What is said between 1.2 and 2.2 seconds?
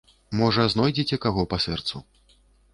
каго па сэрцу.